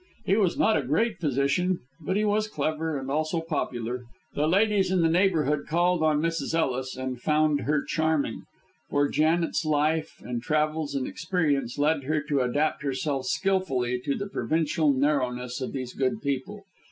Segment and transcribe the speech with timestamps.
[0.25, 4.01] He was not a great physician, but he was clever and also popular.
[4.33, 6.55] The ladies in the neighbourhood called on Mrs.
[6.55, 8.41] Ellis and found her charming,
[8.89, 14.25] for Janet's life, and travels, and experience led her to adapt herself skilfully to the
[14.25, 16.63] provincial narrowness of these good people.